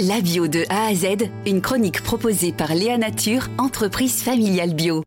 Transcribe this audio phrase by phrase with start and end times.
[0.00, 5.04] La bio de A à Z, une chronique proposée par Léa Nature, entreprise familiale bio.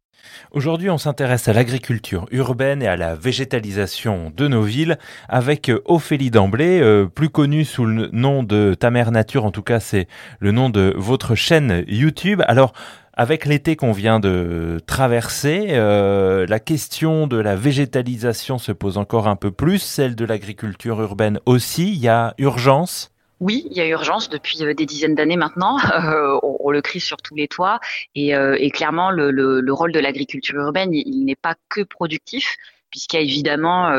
[0.51, 4.97] Aujourd'hui, on s'intéresse à l'agriculture urbaine et à la végétalisation de nos villes
[5.27, 9.61] avec Ophélie Damblé, euh, plus connue sous le nom de Ta mère nature, en tout
[9.61, 10.07] cas c'est
[10.39, 12.41] le nom de votre chaîne YouTube.
[12.47, 12.71] Alors,
[13.11, 19.27] avec l'été qu'on vient de traverser, euh, la question de la végétalisation se pose encore
[19.27, 21.91] un peu plus, celle de l'agriculture urbaine aussi.
[21.91, 25.77] Il y a urgence oui, il y a urgence depuis euh, des dizaines d'années maintenant.
[25.97, 27.79] Euh, on, le crie sur tous les toits.
[28.13, 32.55] Et, euh, clairement, le, rôle de l'agriculture urbaine, il, n'est pas que productif
[32.91, 33.91] puisqu'il y a évidemment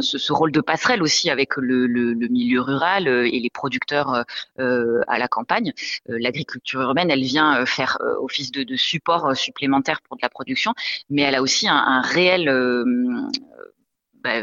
[0.00, 1.86] ce, rôle de passerelle aussi avec le,
[2.28, 4.24] milieu rural et les producteurs
[4.58, 5.72] à la campagne.
[6.06, 10.74] L'agriculture urbaine, elle vient faire office de, support supplémentaire pour de la production,
[11.10, 12.50] mais elle a aussi un, réel
[14.22, 14.42] bah,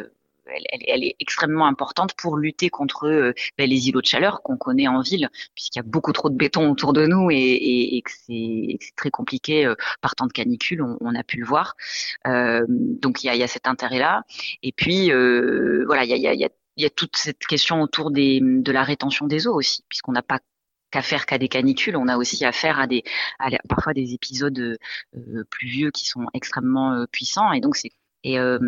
[0.52, 4.88] elle, est extrêmement importante pour lutter contre euh, ben, les îlots de chaleur qu'on connaît
[4.88, 8.94] en ville, puisqu'il y a beaucoup trop de béton autour de nous et, que c'est
[8.96, 11.76] très compliqué euh, par temps de canicule, on, a pu le voir.
[12.28, 14.24] Euh, donc il y a, cet intérêt-là.
[14.64, 15.12] Et puis
[15.86, 20.14] voilà, il y a, toute cette question autour de la rétention des eaux aussi, puisqu'on
[20.14, 20.40] n'a pas
[20.90, 23.04] qu'à faire qu'à des canicules, on a aussi affaire à des
[23.70, 24.78] parfois des épisodes
[25.50, 27.92] pluvieux qui sont extrêmement puissants et donc c'est
[28.24, 28.60] et, euh,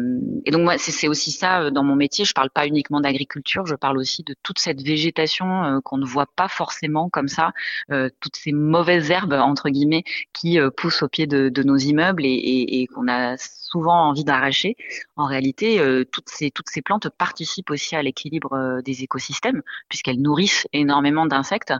[0.46, 2.26] et, donc moi, c'est aussi ça euh, dans mon métier.
[2.26, 6.06] Je parle pas uniquement d'agriculture, je parle aussi de toute cette végétation euh, qu'on ne
[6.06, 7.52] voit pas forcément comme ça,
[7.92, 12.26] euh, toutes ces mauvaises herbes entre guillemets qui poussent au pied de, de nos immeubles
[12.26, 14.76] et, et, et qu'on a souvent envie d'arracher.
[15.16, 15.80] En réalité,
[16.12, 21.74] toutes ces toutes ces plantes participent aussi à l'équilibre des écosystèmes puisqu'elles nourrissent énormément d'insectes.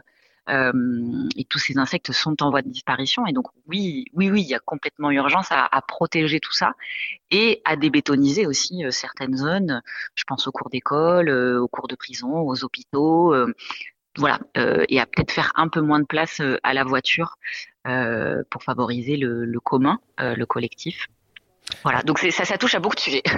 [0.50, 0.72] Euh,
[1.36, 3.26] et tous ces insectes sont en voie de disparition.
[3.26, 6.74] Et donc oui, oui, oui, il y a complètement urgence à, protéger tout ça
[7.30, 9.82] et à débétoniser aussi euh, certaines zones.
[10.14, 13.34] Je pense aux cours d'école, euh, aux cours de prison, aux hôpitaux.
[14.16, 14.38] voilà,
[14.88, 17.36] et à peut-être faire un peu moins de place à la voiture
[18.50, 21.08] pour favoriser le commun, le collectif.
[21.84, 23.22] Voilà, donc ça, ça touche à beaucoup de sujets.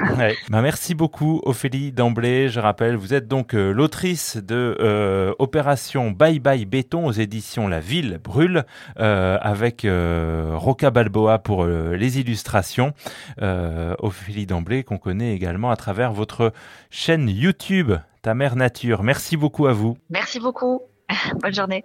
[0.49, 2.49] Bah, merci beaucoup Ophélie d'emblée.
[2.49, 7.67] Je rappelle, vous êtes donc euh, l'autrice de euh, Opération Bye Bye Béton aux éditions
[7.67, 8.65] La Ville Brûle,
[9.01, 12.93] euh, avec Roca Balboa pour les illustrations.
[13.41, 16.53] Ophélie d'emblée qu'on connaît également à travers votre
[16.91, 19.03] chaîne YouTube, Ta Mère Nature.
[19.03, 19.99] Merci beaucoup à vous.
[20.09, 20.83] Merci beaucoup.
[21.43, 21.85] Bonne journée.